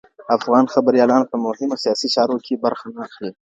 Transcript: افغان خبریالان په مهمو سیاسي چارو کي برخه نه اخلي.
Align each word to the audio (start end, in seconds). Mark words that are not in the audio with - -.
افغان 0.37 0.65
خبریالان 0.73 1.23
په 1.31 1.35
مهمو 1.45 1.81
سیاسي 1.83 2.07
چارو 2.15 2.37
کي 2.45 2.53
برخه 2.63 2.85
نه 2.95 3.01
اخلي. 3.07 3.31